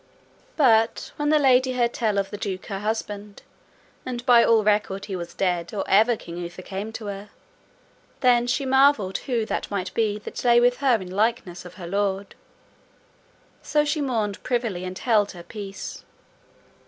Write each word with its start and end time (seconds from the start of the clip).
But 0.57 1.11
when 1.17 1.29
the 1.29 1.37
lady 1.37 1.73
heard 1.73 1.93
tell 1.93 2.17
of 2.17 2.31
the 2.31 2.37
duke 2.37 2.65
her 2.65 2.79
husband, 2.79 3.43
and 4.03 4.25
by 4.25 4.43
all 4.43 4.63
record 4.63 5.05
he 5.05 5.15
was 5.15 5.35
dead 5.35 5.75
or 5.75 5.83
ever 5.87 6.17
King 6.17 6.37
Uther 6.37 6.63
came 6.63 6.91
to 6.93 7.05
her, 7.05 7.29
then 8.21 8.47
she 8.47 8.65
marvelled 8.65 9.19
who 9.19 9.45
that 9.45 9.69
might 9.69 9.93
be 9.93 10.17
that 10.17 10.43
lay 10.43 10.59
with 10.59 10.77
her 10.77 10.95
in 10.95 11.11
likeness 11.11 11.65
of 11.65 11.75
her 11.75 11.85
lord; 11.85 12.33
so 13.61 13.85
she 13.85 14.01
mourned 14.01 14.41
privily 14.41 14.85
and 14.85 14.97
held 14.97 15.33
her 15.33 15.43
peace. 15.43 16.03